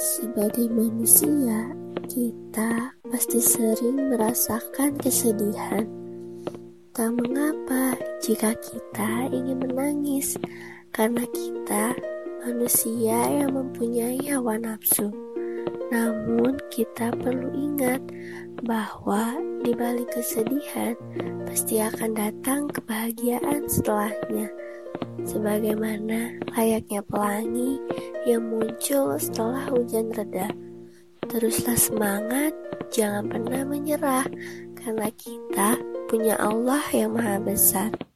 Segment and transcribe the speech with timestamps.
[0.00, 1.76] Sebagai manusia,
[2.08, 5.84] kita pasti sering merasakan kesedihan.
[6.96, 10.40] Tak mengapa jika kita ingin menangis,
[10.96, 11.92] karena kita
[12.40, 15.12] manusia yang mempunyai hawa nafsu.
[15.92, 18.00] Namun, kita perlu ingat
[18.64, 20.96] bahwa di balik kesedihan
[21.44, 24.48] pasti akan datang kebahagiaan setelahnya
[25.24, 27.78] sebagaimana layaknya pelangi
[28.26, 30.50] yang muncul setelah hujan reda.
[31.30, 32.52] Teruslah semangat,
[32.90, 34.26] jangan pernah menyerah,
[34.74, 35.78] karena kita
[36.10, 38.09] punya Allah yang Maha Besar.